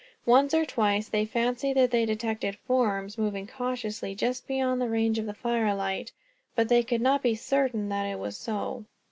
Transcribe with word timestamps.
Once 0.25 0.51
or 0.55 0.65
twice 0.65 1.07
they 1.09 1.27
fancied 1.27 1.75
that 1.77 1.91
they 1.91 2.07
detected 2.07 2.55
forms, 2.55 3.19
moving 3.19 3.45
cautiously 3.45 4.15
just 4.15 4.47
beyond 4.47 4.81
the 4.81 4.89
range 4.89 5.19
of 5.19 5.27
the 5.27 5.33
firelight; 5.35 6.11
but 6.55 6.69
they 6.69 6.81
could 6.81 7.01
not 7.01 7.21
be 7.21 7.35
certain 7.35 7.87
that 7.89 8.07
it 8.07 8.17
was 8.17 8.35
so. 8.35 8.85